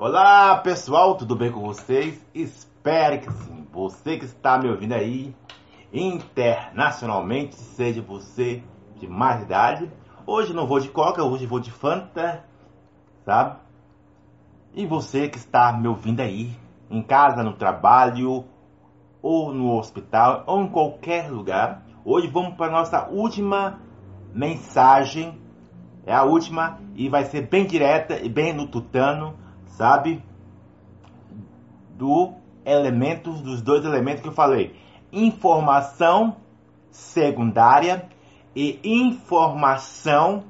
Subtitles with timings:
[0.00, 2.24] Olá pessoal, tudo bem com vocês?
[2.32, 3.66] Espero que sim.
[3.72, 5.34] Você que está me ouvindo aí
[5.92, 8.62] internacionalmente, seja você
[8.94, 9.90] de mais idade.
[10.24, 12.44] Hoje não vou de coca, hoje vou de Fanta,
[13.24, 13.58] sabe?
[14.72, 16.56] E você que está me ouvindo aí,
[16.88, 18.44] em casa, no trabalho,
[19.20, 21.82] ou no hospital, ou em qualquer lugar.
[22.04, 23.80] Hoje vamos para a nossa última
[24.32, 25.40] mensagem.
[26.06, 29.47] É a última e vai ser bem direta e bem no tutano,
[29.78, 30.20] sabe?
[31.96, 32.34] Do
[32.66, 34.74] elementos, dos dois elementos que eu falei:
[35.12, 36.36] informação
[36.90, 38.08] secundária
[38.54, 40.42] e informação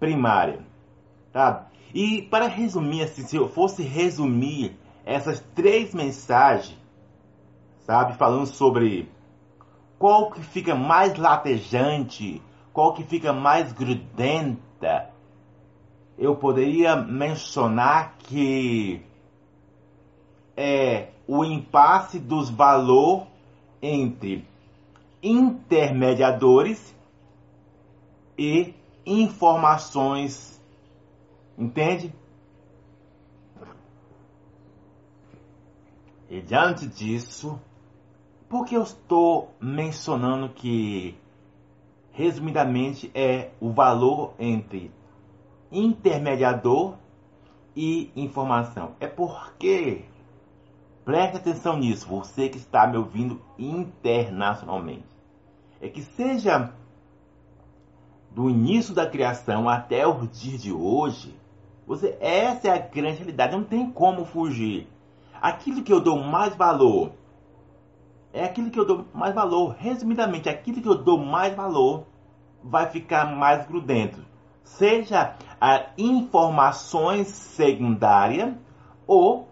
[0.00, 0.58] primária,
[1.32, 1.68] tá?
[1.94, 6.76] E para resumir, assim, se eu fosse resumir essas três mensagens,
[7.86, 9.08] sabe, falando sobre
[9.96, 15.13] qual que fica mais latejante, qual que fica mais grudenta,
[16.18, 19.02] eu poderia mencionar que
[20.56, 23.26] é o impasse dos valores
[23.82, 24.46] entre
[25.22, 26.94] intermediadores
[28.38, 30.60] e informações.
[31.58, 32.12] Entende?
[36.30, 37.60] E diante disso,
[38.48, 41.16] por que eu estou mencionando que,
[42.12, 44.90] resumidamente, é o valor entre
[45.74, 46.94] intermediador
[47.74, 48.92] e informação?
[49.00, 50.04] É porque,
[51.04, 55.04] preste atenção nisso, você que está me ouvindo internacionalmente,
[55.80, 56.72] é que seja
[58.30, 61.34] do início da criação até o dia de hoje,
[61.86, 64.88] você, essa é a grande realidade, não tem como fugir
[65.40, 67.12] aquilo que eu dou mais valor
[68.34, 69.76] é aquilo que eu dou mais valor.
[69.78, 72.04] Resumidamente, aquilo que eu dou mais valor
[72.62, 74.18] vai ficar mais grudento.
[74.64, 78.58] Seja a informações secundária
[79.06, 79.48] ou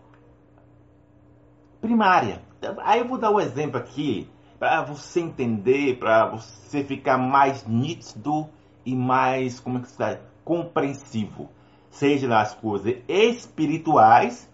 [1.80, 2.42] primária.
[2.82, 8.48] Aí eu vou dar um exemplo aqui para você entender, para você ficar mais nítido
[8.84, 11.48] e mais como é que se compreensivo.
[11.91, 14.50] Seja as coisas espirituais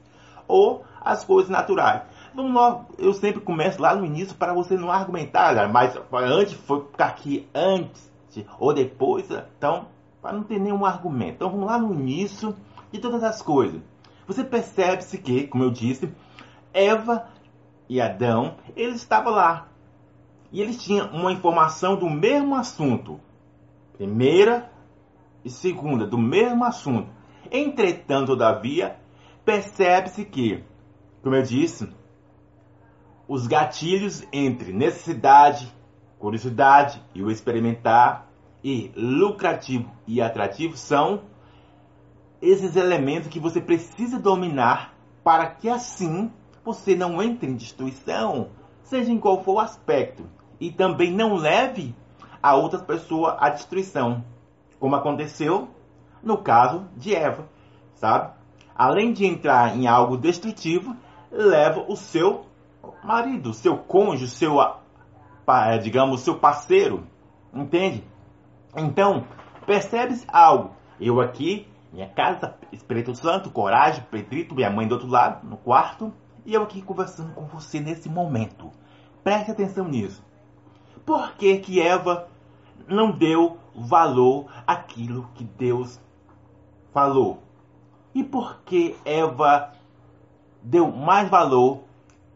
[0.46, 2.02] ou as coisas naturais.
[2.34, 6.84] Vamos eu sempre começo lá no início para você não argumentar, galera, mas antes foi
[6.84, 8.08] ficar aqui antes
[8.58, 9.86] ou depois, então,
[10.20, 11.34] para não ter nenhum argumento.
[11.34, 12.54] Então vamos lá no início
[12.92, 13.80] de todas as coisas.
[14.26, 16.12] Você percebe-se que, como eu disse,
[16.72, 17.28] Eva
[17.88, 19.68] e Adão, eles estavam lá.
[20.52, 23.20] E eles tinham uma informação do mesmo assunto.
[23.96, 24.70] Primeira
[25.44, 27.10] e segunda, do mesmo assunto.
[27.50, 28.96] Entretanto, todavia,
[29.44, 30.64] percebe-se que
[31.22, 31.88] como eu disse,
[33.26, 35.72] os gatilhos entre necessidade,
[36.18, 38.27] curiosidade e o experimentar
[38.62, 41.22] e lucrativo e atrativo são
[42.40, 46.30] esses elementos que você precisa dominar para que assim
[46.64, 48.48] você não entre em destruição,
[48.82, 50.24] seja em qual for o aspecto,
[50.60, 51.94] e também não leve
[52.42, 54.24] a outras pessoas à destruição,
[54.78, 55.68] como aconteceu
[56.22, 57.48] no caso de Eva,
[57.94, 58.32] sabe?
[58.74, 60.96] Além de entrar em algo destrutivo,
[61.30, 62.46] leva o seu
[63.02, 64.56] marido, seu cônjuge, seu,
[65.82, 67.06] digamos, seu parceiro.
[67.52, 68.04] Entende?
[68.78, 69.26] Então,
[69.66, 70.70] percebes algo.
[71.00, 76.12] Eu aqui, minha casa, Espírito Santo, coragem, Pedrito, minha mãe do outro lado, no quarto,
[76.44, 78.70] e eu aqui conversando com você nesse momento.
[79.22, 80.24] Preste atenção nisso.
[81.04, 82.28] Por que que Eva
[82.86, 86.00] não deu valor àquilo que Deus
[86.92, 87.42] falou?
[88.14, 89.72] E por que Eva
[90.62, 91.84] deu mais valor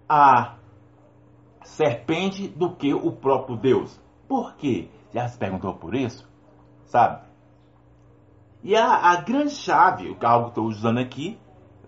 [0.08, 0.56] à
[1.64, 4.00] serpente do que o próprio Deus.
[4.28, 4.88] Por quê?
[5.12, 6.28] Já se perguntou por isso?
[6.92, 7.22] Sabe?
[8.62, 11.38] E a, a grande chave, o carro que estou usando aqui,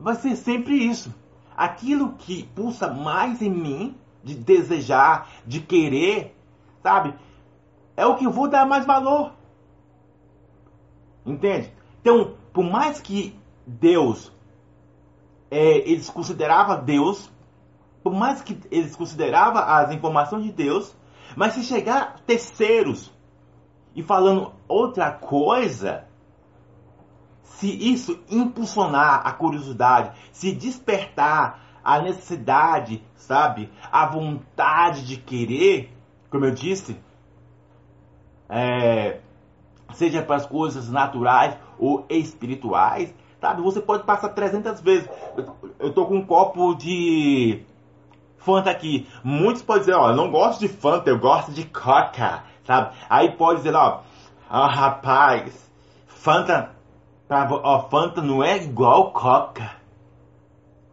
[0.00, 1.14] vai ser sempre isso.
[1.54, 6.34] Aquilo que pulsa mais em mim, de desejar, de querer,
[6.82, 7.14] sabe?
[7.94, 9.32] É o que eu vou dar mais valor.
[11.26, 11.70] Entende?
[12.00, 14.32] Então, por mais que Deus
[15.50, 17.30] é, eles consideravam Deus,
[18.02, 20.96] por mais que eles consideravam as informações de Deus,
[21.36, 23.12] mas se chegar terceiros
[23.94, 26.04] e falando outra coisa,
[27.42, 35.92] se isso impulsionar a curiosidade, se despertar a necessidade, sabe, a vontade de querer,
[36.30, 36.98] como eu disse,
[38.48, 39.20] é,
[39.92, 43.14] seja para as coisas naturais ou espirituais,
[43.44, 43.60] Sabe?
[43.60, 45.06] Você pode passar 300 vezes.
[45.78, 47.62] Eu tô com um copo de
[48.38, 49.06] Fanta aqui.
[49.22, 52.96] Muitos podem dizer, ó, eu não gosto de Fanta, eu gosto de Coca, sabe?
[53.06, 54.00] Aí pode dizer, ó,
[54.50, 55.70] ó rapaz,
[56.06, 56.70] Fanta,
[57.28, 59.84] ó, Fanta não é igual Coca.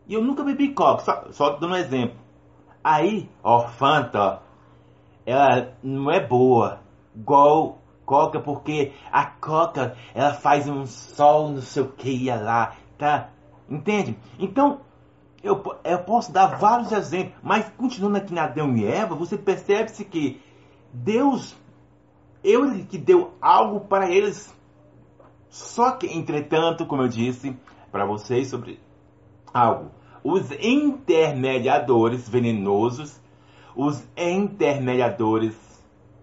[0.08, 2.18] E eu nunca bebi coca, só, só dando um exemplo.
[2.84, 4.42] Aí, ó, Fanta,
[5.26, 6.82] ela não é boa.
[7.16, 13.30] Igual coca, porque a coca, ela faz um sol, não sei o que, lá, tá?
[13.70, 14.18] Entende?
[14.38, 14.82] Então,
[15.42, 20.04] eu, eu posso dar vários exemplos, mas continuando aqui na Adão e Eva, você percebe-se
[20.04, 20.42] que
[20.92, 21.56] Deus,
[22.44, 24.54] eu que deu algo para eles.
[25.50, 27.56] Só que, entretanto, como eu disse
[27.92, 28.80] para vocês sobre
[29.54, 29.92] algo,
[30.24, 33.20] os intermediadores venenosos,
[33.76, 35.56] os intermediadores,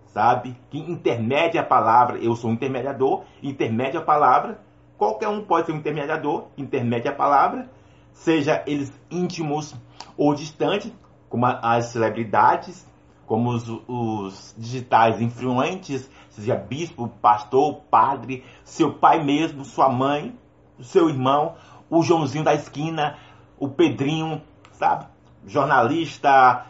[0.06, 4.61] sabe, que intermedia a palavra, eu sou um intermediador, intermedia a palavra,
[4.97, 7.71] qualquer um pode ser um intermediador, intermedia a palavra,
[8.12, 9.75] seja eles íntimos
[10.17, 10.93] ou distantes,
[11.29, 12.87] como as celebridades,
[13.28, 20.34] como os, os digitais influentes, seja bispo, pastor, padre, seu pai mesmo, sua mãe,
[20.80, 21.54] seu irmão,
[21.90, 23.19] o Joãozinho da esquina,
[23.58, 24.40] o Pedrinho,
[24.72, 25.06] sabe?
[25.46, 26.66] Jornalista,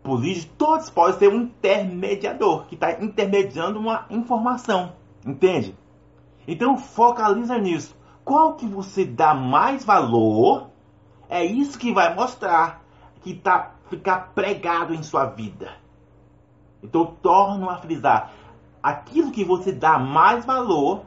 [0.00, 4.92] político, todos podem ser um intermediador que está intermediando uma informação,
[5.26, 5.76] entende?
[6.46, 7.96] Então focaliza nisso.
[8.24, 10.70] Qual que você dá mais valor?
[11.28, 12.82] É isso que vai mostrar
[13.20, 15.72] que tá ficar pregado em sua vida.
[16.82, 18.32] Então torno a frisar,
[18.82, 21.02] aquilo que você dá mais valor,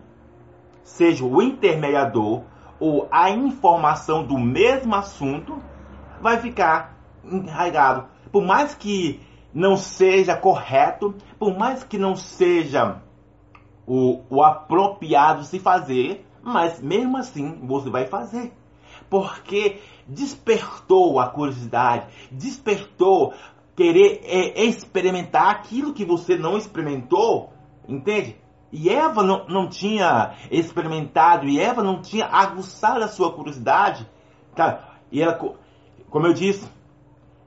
[0.84, 2.44] seja o intermediador
[2.80, 5.62] ou a informação do mesmo assunto,
[6.20, 8.06] vai ficar enraizado.
[8.32, 9.22] Por mais que
[9.54, 13.02] não seja correto, por mais que não seja
[13.86, 18.54] o, o apropriado se fazer, mas mesmo assim você vai fazer.
[19.10, 23.34] Porque despertou a curiosidade, despertou
[23.82, 27.52] querer é, experimentar aquilo que você não experimentou,
[27.88, 28.38] entende?
[28.72, 34.08] E Eva não, não tinha experimentado, e Eva não tinha aguçado a sua curiosidade.
[34.56, 34.98] Tá?
[35.12, 35.34] E ela,
[36.10, 36.70] como eu disse,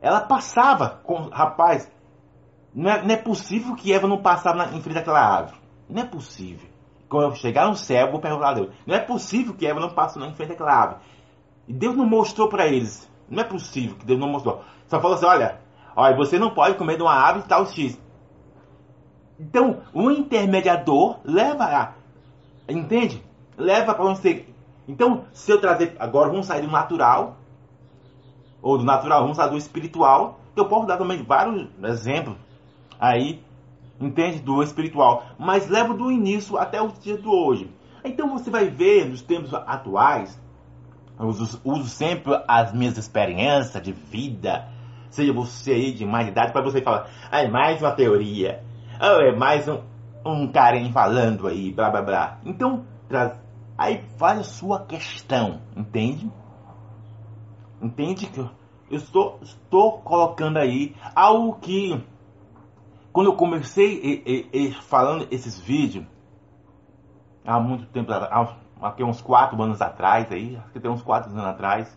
[0.03, 1.91] ela passava com rapaz.
[2.75, 5.59] Não é, não é possível que Eva não passava na, em frente daquela árvore.
[5.89, 6.69] Não é possível.
[7.09, 8.75] Quando eu chegar no céu, vou perguntar a Deus.
[8.85, 11.01] Não é possível que Eva não passou em frente daquela árvore.
[11.69, 13.09] E Deus não mostrou para eles.
[13.31, 14.63] Não é possível que Deus não mostrou.
[14.89, 15.64] Só falou assim: olha,
[15.97, 17.99] olha, você não pode comer de uma árvore tal X.
[19.39, 21.93] Então, o intermediador leva a.
[22.69, 23.23] Entende?
[23.57, 24.47] Leva para você.
[24.87, 25.97] Então, se eu trazer.
[25.99, 27.37] Agora vamos sair do natural.
[28.63, 30.41] Ou do natural, vamos sair do espiritual.
[30.57, 32.37] Eu posso dar também vários exemplos
[32.99, 33.43] aí.
[34.01, 34.41] Entende?
[34.41, 35.25] Do espiritual.
[35.39, 37.71] Mas levo do início até o dia de hoje.
[38.05, 40.41] Então você vai ver nos tempos atuais.
[41.19, 44.69] Eu uso, uso sempre as minhas experiências de vida.
[45.15, 47.09] Seja você aí de mais idade, para você falar.
[47.31, 48.63] Ah, é mais uma teoria
[49.01, 49.81] oh, é mais um,
[50.25, 52.39] um carinho falando aí, blá blá blá.
[52.45, 53.33] Então, traz,
[53.77, 56.31] aí faz a sua questão, entende?
[57.81, 58.51] Entende que eu
[58.91, 62.03] estou, estou colocando aí algo que
[63.13, 66.05] quando eu comecei e, e, e, falando esses vídeos
[67.45, 71.31] há muito tempo há, há uns quatro anos atrás aí acho que tem uns quatro
[71.31, 71.97] anos atrás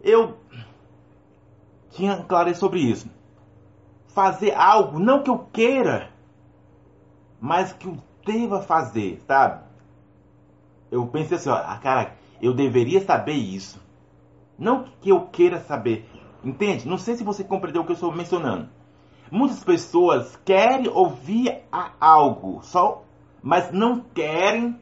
[0.00, 0.38] eu
[1.92, 3.08] tinha clareza sobre isso
[4.12, 6.10] fazer algo, não que eu queira,
[7.40, 9.64] mas que eu deva fazer, sabe?
[10.90, 13.80] Eu pensei assim, ó, ah, cara, eu deveria saber isso.
[14.58, 16.08] Não que eu queira saber.
[16.44, 16.86] Entende?
[16.86, 18.68] Não sei se você compreendeu o que eu estou mencionando.
[19.30, 21.62] Muitas pessoas querem ouvir
[21.98, 23.02] algo, só,
[23.42, 24.78] mas não querem,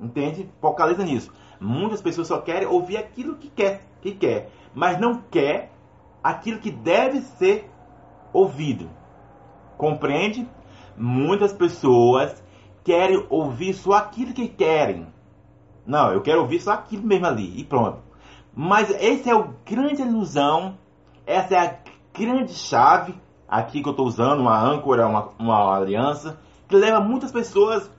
[0.00, 0.48] entende?
[0.60, 1.30] Focaliza nisso.
[1.60, 5.73] Muitas pessoas só querem ouvir aquilo que quer, que quer, mas não quer
[6.24, 7.70] aquilo que deve ser
[8.32, 8.88] ouvido.
[9.76, 10.48] Compreende?
[10.96, 12.42] Muitas pessoas
[12.82, 15.06] querem ouvir só aquilo que querem.
[15.86, 17.98] Não, eu quero ouvir só aquilo mesmo ali e pronto.
[18.56, 20.78] Mas essa é a grande ilusão,
[21.26, 21.76] essa é a
[22.16, 23.14] grande chave
[23.46, 27.90] aqui que eu estou usando, uma âncora, uma, uma aliança, que leva muitas pessoas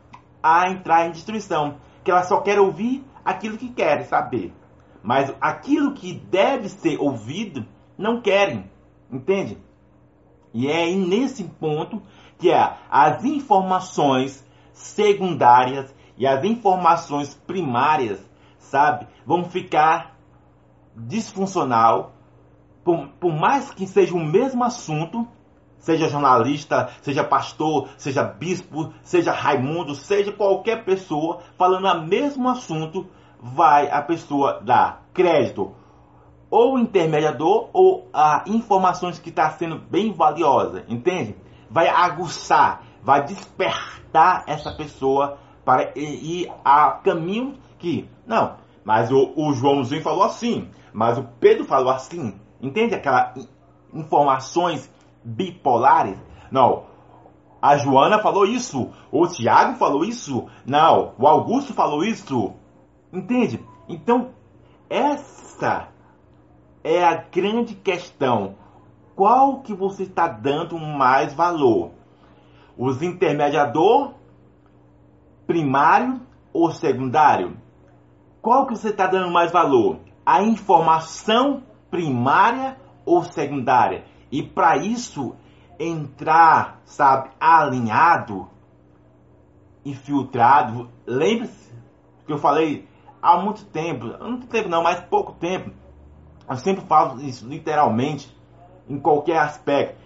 [0.42, 1.76] a entrar em destruição.
[2.04, 4.54] Que elas só querem ouvir aquilo que querem saber.
[5.04, 7.66] Mas aquilo que deve ser ouvido,
[7.98, 8.70] não querem.
[9.12, 9.58] Entende?
[10.54, 12.02] E é nesse ponto
[12.38, 18.20] que é, as informações secundárias e as informações primárias,
[18.58, 20.16] sabe, vão ficar
[20.96, 22.14] disfuncional,
[22.84, 25.28] por, por mais que seja o mesmo assunto,
[25.78, 33.08] seja jornalista, seja pastor, seja bispo, seja Raimundo, seja qualquer pessoa falando o mesmo assunto,
[33.42, 35.76] vai a pessoa dar crédito
[36.56, 41.36] ou intermediador ou a informações que está sendo bem valiosa, entende?
[41.70, 49.52] Vai aguçar, vai despertar essa pessoa para ir a caminho que, não, mas o, o
[49.52, 52.40] Joãozinho falou assim, mas o Pedro falou assim.
[52.62, 53.50] Entende aquelas
[53.94, 54.90] informações
[55.26, 56.18] bipolares?
[56.50, 56.86] Não.
[57.62, 62.54] A Joana falou isso, o Tiago falou isso, não, o Augusto falou isso.
[63.12, 63.62] Entende?
[63.90, 64.30] Então,
[64.90, 65.94] essa
[66.86, 68.58] é a grande questão.
[69.16, 71.94] Qual que você está dando mais valor?
[72.78, 74.14] Os intermediador,
[75.48, 76.22] primário
[76.54, 77.58] ou secundário?
[78.40, 79.98] Qual que você está dando mais valor?
[80.24, 84.06] A informação primária ou secundária?
[84.32, 85.36] E para isso
[85.80, 88.48] entrar, sabe, alinhado
[89.84, 91.74] e filtrado, lembre-se
[92.28, 92.88] que eu falei
[93.20, 95.72] há muito tempo, muito tempo não, mas pouco tempo.
[96.50, 98.36] Eu sempre falo isso literalmente
[98.88, 100.00] em qualquer aspecto.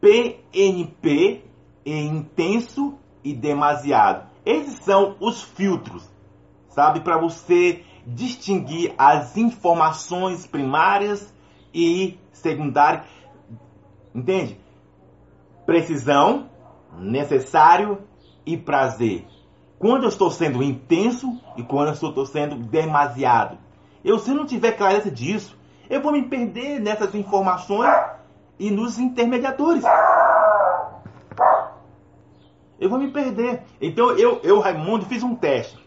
[0.00, 1.44] PNP
[1.84, 4.28] é intenso e demasiado.
[4.44, 6.08] Esses são os filtros,
[6.68, 11.34] sabe, para você distinguir as informações primárias
[11.74, 13.06] e secundárias.
[14.14, 14.60] Entende?
[15.64, 16.48] Precisão,
[16.98, 17.98] necessário
[18.44, 19.26] e prazer
[19.78, 23.58] quando eu estou sendo intenso e quando eu estou sendo demasiado.
[24.04, 25.55] Eu, se não tiver clareza disso,
[25.88, 27.92] eu vou me perder nessas informações
[28.58, 29.84] e nos intermediadores.
[32.78, 33.62] Eu vou me perder.
[33.80, 35.78] Então eu, eu Raimundo, fiz um teste.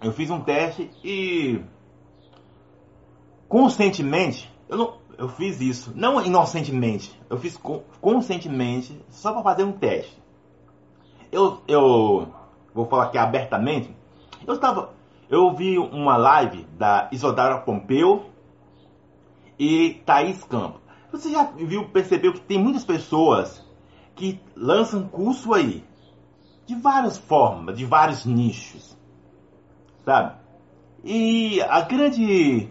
[0.00, 1.60] Eu fiz um teste e
[3.48, 7.58] conscientemente, eu não, eu fiz isso, não inocentemente, eu fiz
[8.00, 10.16] conscientemente só para fazer um teste.
[11.32, 12.28] Eu, eu
[12.72, 13.94] vou falar aqui abertamente,
[14.46, 14.90] eu estava,
[15.28, 18.26] eu vi uma live da Isodara Pompeu
[19.58, 20.80] e Thaís Campos.
[21.10, 23.66] Você já viu, percebeu que tem muitas pessoas
[24.14, 25.84] que lançam curso aí,
[26.66, 28.96] de várias formas, de vários nichos,
[30.04, 30.36] sabe?
[31.02, 32.68] E a grande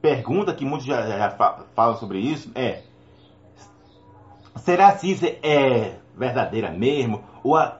[0.00, 1.30] pergunta que muitos já, já
[1.74, 2.84] falam sobre isso é:
[4.56, 7.22] será se isso é verdadeira mesmo?
[7.42, 7.78] Ou a,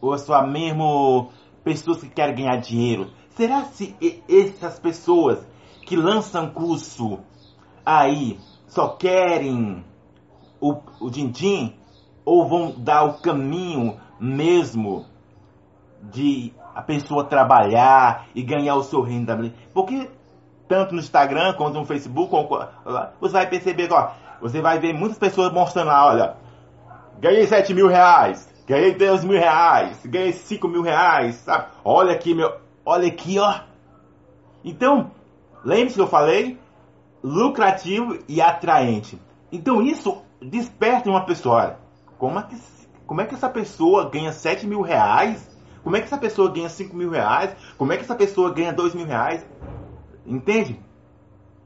[0.00, 1.30] ou é só mesmo
[1.64, 3.10] pessoas que querem ganhar dinheiro?
[3.30, 3.96] Será se
[4.28, 5.46] essas pessoas
[5.86, 7.20] que lançam curso
[7.96, 9.84] aí só querem
[10.60, 11.74] o, o din-din
[12.24, 15.06] ou vão dar o caminho mesmo
[16.02, 19.54] de a pessoa trabalhar e ganhar o seu rendimento?
[19.72, 20.10] Porque
[20.68, 22.30] tanto no Instagram quanto no Facebook,
[23.20, 26.36] você vai perceber, ó, você vai ver muitas pessoas mostrando lá, olha,
[27.18, 31.68] ganhei 7 mil reais, Ganhei 10 mil reais, ganhei 5 mil reais, sabe?
[31.82, 32.54] Olha aqui, meu.
[32.84, 33.60] Olha aqui, ó.
[34.62, 35.10] Então,
[35.64, 36.58] lembre-se que eu falei?
[37.22, 39.20] Lucrativo e atraente.
[39.50, 41.78] Então, isso desperta uma pessoa.
[42.18, 42.56] Como é que,
[43.06, 45.56] como é que essa pessoa ganha 7 mil reais?
[45.82, 47.56] Como é que essa pessoa ganha 5 mil reais?
[47.76, 49.44] Como é que essa pessoa ganha 2 mil reais?
[50.26, 50.78] Entende?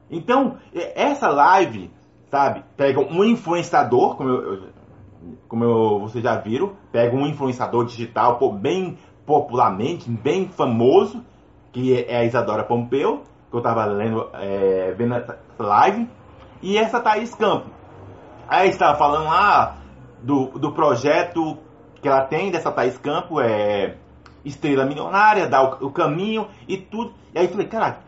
[0.09, 1.91] Então, essa live,
[2.29, 4.73] sabe, pega um influenciador, como eu
[5.47, 11.23] como eu, vocês já viram, pega um influenciador digital bem popularmente, bem famoso,
[11.71, 16.09] que é a Isadora Pompeu, que eu estava lendo, é, vendo essa live,
[16.59, 17.69] e essa Thaís Campo.
[18.47, 19.77] Aí estava falando lá
[20.23, 21.59] do, do projeto
[22.01, 23.95] que ela tem dessa Thaís Campo, é
[24.43, 27.13] Estrela Milionária, dá o, o caminho e tudo.
[27.31, 27.99] E aí eu falei, caraca,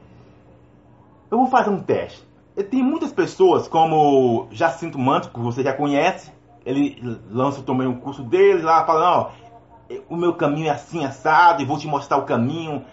[1.29, 2.27] eu vou fazer um teste.
[2.71, 6.33] Tem muitas pessoas, como Jacinto Manto, que você já conhece,
[6.65, 6.99] ele
[7.29, 11.65] lança também um curso dele lá, falando, ó, o meu caminho é assim assado e
[11.65, 12.83] vou te mostrar o caminho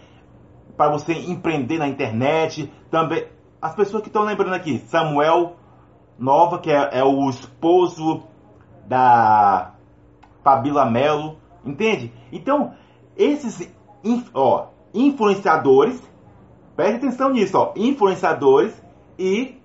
[0.77, 2.73] para você empreender na internet.
[2.91, 3.27] Também
[3.61, 5.57] as pessoas que estão lembrando aqui, Samuel
[6.19, 8.23] Nova, que é, é o esposo
[8.87, 9.73] da
[10.43, 12.13] Fabila Melo, entende?
[12.31, 12.75] Então,
[13.17, 13.73] esses
[14.35, 16.03] ó, influenciadores,
[16.75, 18.81] preste atenção nisso, ó, influenciadores
[19.19, 19.61] e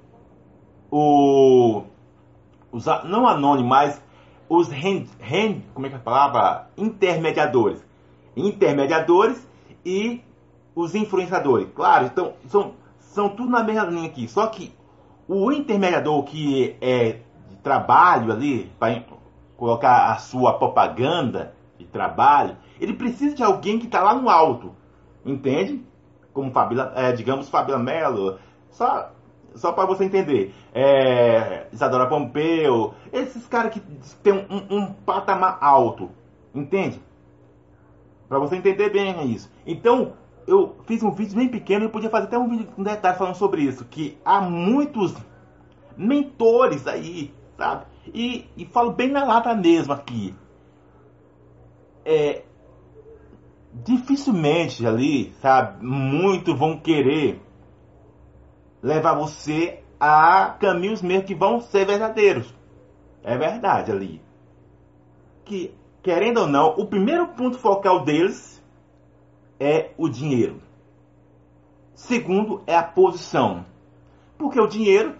[0.92, 1.84] o
[2.72, 4.02] os não anônimos, mas
[4.50, 6.70] os hand, hand, como é que é a palavra?
[6.78, 7.84] Intermediadores.
[8.36, 9.48] Intermediadores
[9.86, 10.22] e
[10.78, 11.68] os influenciadores.
[11.76, 14.28] Claro, então são, são tudo na mesma linha aqui.
[14.28, 14.72] Só que
[15.28, 17.20] o intermediador que é
[17.50, 19.04] de trabalho ali, para
[19.58, 24.76] colocar a sua propaganda de trabalho, ele precisa de alguém que está lá no alto.
[25.26, 25.84] Entende?
[26.32, 28.38] Como Fabila, é, digamos Fabiola Mello.
[28.70, 29.12] Só
[29.56, 33.80] só para você entender, é, Isadora Pompeu, esses caras que
[34.22, 36.12] tem um, um, patamar alto,
[36.54, 37.02] entende?
[38.30, 39.52] Para você entender bem isso.
[39.66, 40.14] Então,
[40.48, 43.36] eu fiz um vídeo bem pequeno e podia fazer até um vídeo com detalhes falando
[43.36, 45.14] sobre isso, que há muitos
[45.98, 47.86] mentores aí, sabe?
[48.14, 50.34] E, e falo bem na lata mesmo aqui.
[52.06, 52.44] É,
[53.74, 57.42] dificilmente ali, sabe, muito vão querer
[58.82, 62.56] levar você a caminhos mesmo que vão ser verdadeiros.
[63.22, 64.22] É verdade ali.
[65.44, 68.57] Que, querendo ou não, o primeiro ponto focal deles
[69.60, 70.62] é o dinheiro.
[71.94, 73.66] Segundo é a posição.
[74.38, 75.16] Porque o dinheiro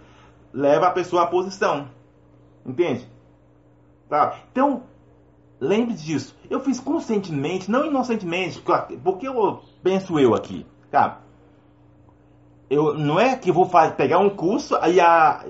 [0.52, 1.88] leva a pessoa à posição.
[2.64, 3.08] Entende?
[4.08, 4.36] Tá?
[4.50, 4.84] Então,
[5.60, 6.36] lembre disso.
[6.48, 8.62] Eu fiz conscientemente, não inocentemente,
[9.02, 10.64] porque eu penso eu aqui.
[10.90, 11.20] Tá?
[12.70, 15.44] Eu, não é que vou fazer, pegar um curso e a,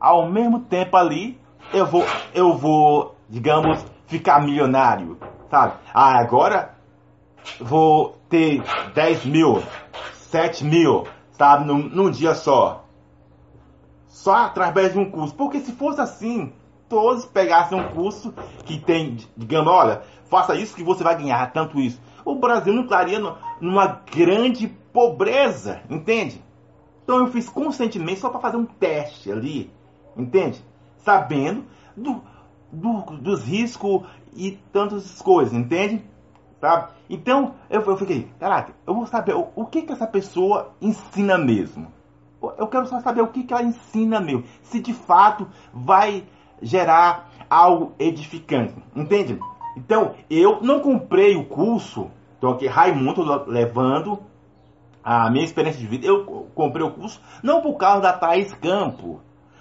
[0.00, 1.38] ao mesmo tempo ali
[1.72, 2.04] eu vou,
[2.34, 5.18] eu vou, digamos, ficar milionário,
[5.50, 5.74] sabe?
[5.92, 6.75] Ah, agora
[7.60, 8.62] vou ter
[8.94, 9.62] 10 mil,
[10.12, 12.84] 7 mil, sabe, num, num dia só.
[14.08, 15.34] Só através de um curso.
[15.34, 16.52] Porque se fosse assim,
[16.88, 18.32] todos pegassem um curso
[18.64, 22.00] que tem, digamos, olha, faça isso que você vai ganhar tanto isso.
[22.24, 23.20] O Brasil não estaria
[23.60, 26.42] numa grande pobreza, entende?
[27.04, 29.70] Então eu fiz conscientemente só para fazer um teste ali,
[30.16, 30.60] entende?
[30.98, 31.64] Sabendo
[31.96, 32.20] do,
[32.72, 34.02] do, dos riscos
[34.34, 36.02] e tantas coisas, entende?
[36.60, 36.95] Sabe?
[37.08, 41.38] Então eu, eu fiquei, caraca, eu vou saber o, o que que essa pessoa ensina
[41.38, 41.92] mesmo.
[42.58, 44.44] Eu quero só saber o que que ela ensina mesmo.
[44.62, 46.24] Se de fato vai
[46.60, 49.38] gerar algo edificante, entende?
[49.76, 54.18] Então eu não comprei o curso, então aqui Raimundo levando
[55.04, 59.20] a minha experiência de vida, eu comprei o curso não por causa da Thais Campo,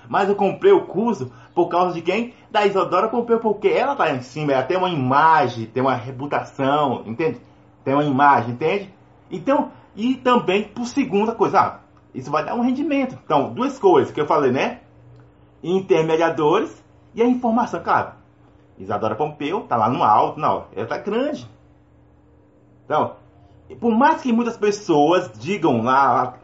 [0.10, 2.34] mas eu comprei o curso por causa de quem?
[2.52, 5.96] Da Isadora, eu comprei porque ela tá em cima, ela tem uma imagem, tem uma
[5.96, 7.40] reputação, entende?
[7.84, 8.94] Tem uma imagem, entende?
[9.32, 11.80] Então, e também por segunda coisa, ah,
[12.14, 13.18] isso vai dar um rendimento.
[13.24, 14.82] Então, duas coisas que eu falei, né?
[15.64, 16.84] Intermediadores
[17.14, 18.14] e a informação, claro.
[18.78, 21.50] Isadora Pompeu tá lá no alto, não, ela tá grande.
[22.84, 23.16] Então,
[23.80, 26.36] por mais que muitas pessoas digam lá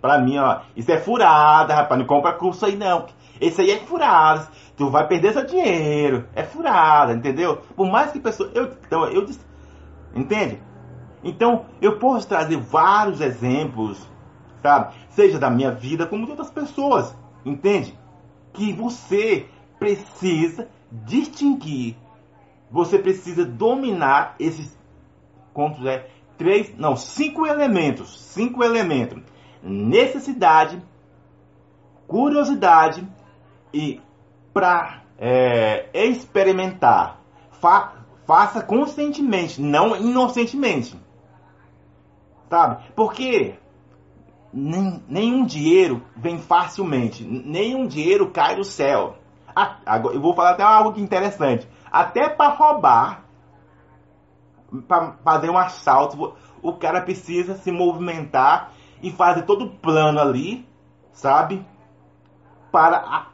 [0.00, 3.06] pra mim, ó, isso é furada, rapaz, não compra curso aí não.
[3.40, 7.58] Esse aí é furado, tu vai perder seu dinheiro, é furada, entendeu?
[7.76, 9.26] Por mais que pessoas, eu, então, eu,
[10.14, 10.60] entende?
[11.22, 13.98] Então, eu posso trazer vários exemplos,
[14.62, 14.94] sabe?
[15.10, 17.98] Seja da minha vida, como de outras pessoas, entende?
[18.52, 19.46] Que você
[19.78, 21.96] precisa distinguir,
[22.70, 24.78] você precisa dominar esses
[25.52, 26.08] contos, é,
[26.38, 29.22] três, não, cinco elementos, cinco elementos.
[29.62, 30.82] Necessidade,
[32.06, 33.06] curiosidade
[33.72, 34.00] e
[34.52, 37.20] para é, experimentar.
[37.52, 37.92] Fa,
[38.26, 40.98] faça conscientemente, não inocentemente.
[42.48, 42.82] Sabe?
[42.96, 43.54] Porque
[44.52, 49.16] nem, nenhum dinheiro vem facilmente, nenhum dinheiro cai do céu.
[49.54, 51.68] Ah, agora, eu vou falar até algo interessante.
[51.90, 53.24] Até para roubar
[54.86, 60.66] para fazer um assalto, o cara precisa se movimentar e fazer todo o plano ali,
[61.12, 61.64] sabe?
[62.70, 63.30] Para